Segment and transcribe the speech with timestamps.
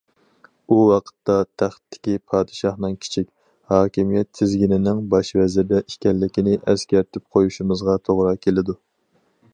[0.69, 3.29] ئۇ ۋاقىتتا، تەختتىكى پادىشاھنىڭ كىچىك،
[3.75, 8.81] ھاكىمىيەت تىزگىنىنىڭ باش ۋەزىردە ئىكەنلىكىنى ئەسكەرتىپ قويۇشىمىزغا توغرا كېلىدۇ.